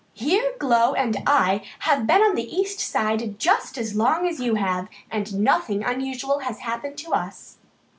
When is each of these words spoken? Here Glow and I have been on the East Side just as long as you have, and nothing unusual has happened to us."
Here 0.15 0.53
Glow 0.57 0.95
and 0.95 1.17
I 1.27 1.61
have 1.81 2.07
been 2.07 2.21
on 2.23 2.33
the 2.33 2.51
East 2.55 2.79
Side 2.79 3.37
just 3.37 3.77
as 3.77 3.93
long 3.95 4.27
as 4.27 4.39
you 4.39 4.55
have, 4.55 4.89
and 5.11 5.35
nothing 5.39 5.83
unusual 5.83 6.39
has 6.39 6.61
happened 6.61 6.97
to 7.05 7.11
us." 7.11 7.59